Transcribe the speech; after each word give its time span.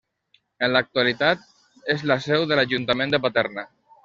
En 0.67 0.71
l'actualitat 0.75 1.43
és 1.95 2.03
la 2.13 2.19
seu 2.29 2.47
de 2.53 2.59
l'ajuntament 2.61 3.15
de 3.17 3.23
Paterna. 3.29 3.69